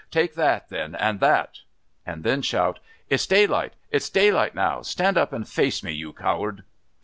Take 0.09 0.33
that, 0.33 0.69
then, 0.69 0.95
and 0.95 1.19
that!" 1.19 1.59
And 2.07 2.23
then 2.23 2.41
shout, 2.41 2.79
"It's 3.07 3.27
daylight! 3.27 3.73
It's 3.91 4.09
daylight 4.09 4.55
now! 4.55 4.81
Stand 4.81 5.15
up 5.15 5.31
and 5.31 5.47
face 5.47 5.83
me, 5.83 5.91
you 5.91 6.11
coward!" 6.11 6.63